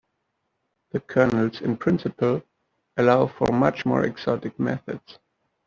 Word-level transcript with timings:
The 0.93 0.99
kernels 0.99 1.61
in 1.61 1.77
principle 1.77 2.41
allow 2.97 3.27
for 3.27 3.53
much 3.53 3.85
more 3.85 4.03
exotic 4.03 4.57
methods. 4.59 5.19